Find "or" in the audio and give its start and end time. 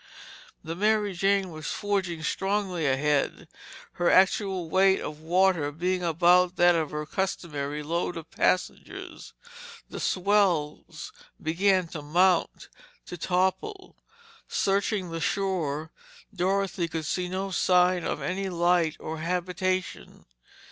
18.99-19.19